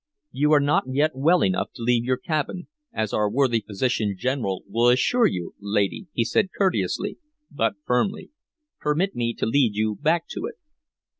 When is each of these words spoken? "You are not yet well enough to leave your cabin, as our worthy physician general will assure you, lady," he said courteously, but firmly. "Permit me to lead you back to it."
"You 0.31 0.51
are 0.53 0.59
not 0.59 0.85
yet 0.87 1.11
well 1.13 1.43
enough 1.43 1.73
to 1.75 1.83
leave 1.83 2.05
your 2.05 2.17
cabin, 2.17 2.67
as 2.91 3.13
our 3.13 3.29
worthy 3.29 3.59
physician 3.67 4.15
general 4.17 4.63
will 4.67 4.87
assure 4.89 5.27
you, 5.27 5.53
lady," 5.59 6.07
he 6.13 6.25
said 6.25 6.49
courteously, 6.57 7.19
but 7.51 7.75
firmly. 7.85 8.31
"Permit 8.79 9.13
me 9.13 9.35
to 9.35 9.45
lead 9.45 9.75
you 9.75 9.99
back 10.01 10.27
to 10.29 10.47
it." 10.47 10.55